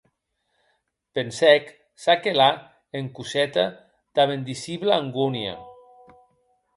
Pensèc, 1.17 1.67
ça 2.05 2.15
que 2.23 2.33
la, 2.39 2.47
en 3.01 3.09
Cosette 3.17 3.65
damb 4.21 4.33
indicibla 4.39 4.97
angónia. 5.03 5.53